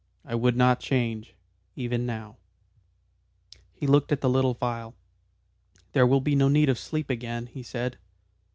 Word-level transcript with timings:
I 0.25 0.33
would 0.33 0.57
not 0.57 0.79
change. 0.79 1.35
Even 1.75 2.07
now." 2.07 2.37
He 3.71 3.85
looked 3.85 4.11
at 4.11 4.19
the 4.21 4.29
little 4.31 4.55
phial. 4.55 4.95
"There 5.93 6.07
will 6.07 6.21
be 6.21 6.33
no 6.35 6.47
need 6.49 6.69
of 6.69 6.79
sleep 6.79 7.11
again," 7.11 7.45
he 7.45 7.61
said. 7.61 7.99